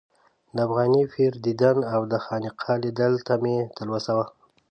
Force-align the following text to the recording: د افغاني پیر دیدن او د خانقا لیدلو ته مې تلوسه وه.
د 0.55 0.57
افغاني 0.67 1.03
پیر 1.13 1.33
دیدن 1.45 1.77
او 1.93 2.01
د 2.11 2.13
خانقا 2.25 2.73
لیدلو 2.83 3.19
ته 3.27 3.33
مې 3.43 3.57
تلوسه 3.77 4.11
وه. 4.17 4.25